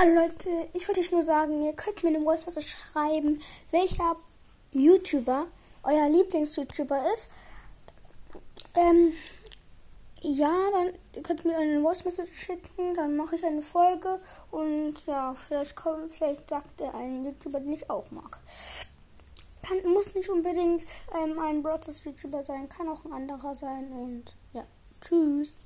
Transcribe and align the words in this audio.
Hallo 0.00 0.14
Leute, 0.14 0.68
ich 0.74 0.86
wollte 0.86 1.00
euch 1.00 1.10
nur 1.10 1.24
sagen, 1.24 1.60
ihr 1.60 1.72
könnt 1.72 2.04
mir 2.04 2.10
eine 2.10 2.22
Voice 2.22 2.46
Message 2.46 2.76
schreiben, 2.76 3.42
welcher 3.72 4.14
YouTuber 4.70 5.48
euer 5.82 6.08
Lieblings-YouTuber 6.08 7.12
ist. 7.12 7.32
Ähm, 8.76 9.12
ja, 10.20 10.54
dann 10.70 11.24
könnt 11.24 11.44
ihr 11.44 11.50
mir 11.50 11.58
eine 11.58 11.80
Voice 11.82 12.04
Message 12.04 12.32
schicken, 12.32 12.94
dann 12.94 13.16
mache 13.16 13.34
ich 13.34 13.44
eine 13.44 13.60
Folge 13.60 14.20
und 14.52 15.04
ja, 15.06 15.34
vielleicht 15.34 15.74
kommt, 15.74 16.12
vielleicht 16.12 16.48
sagt 16.48 16.80
er 16.80 16.94
einen 16.94 17.24
YouTuber, 17.24 17.58
den 17.58 17.72
ich 17.72 17.90
auch 17.90 18.08
mag. 18.12 18.38
Kann, 19.64 19.82
muss 19.92 20.14
nicht 20.14 20.28
unbedingt 20.28 20.84
ähm, 21.20 21.40
ein 21.40 21.60
Broadcast 21.60 22.04
YouTuber 22.04 22.44
sein, 22.44 22.68
kann 22.68 22.88
auch 22.88 23.04
ein 23.04 23.12
anderer 23.12 23.56
sein 23.56 23.90
und 23.90 24.32
ja, 24.52 24.64
tschüss. 25.00 25.56